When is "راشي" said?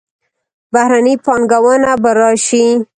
2.19-2.65